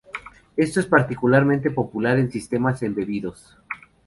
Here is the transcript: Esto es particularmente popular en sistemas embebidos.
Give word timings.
Esto 0.57 0.79
es 0.79 0.87
particularmente 0.87 1.69
popular 1.69 2.17
en 2.17 2.31
sistemas 2.31 2.81
embebidos. 2.81 3.55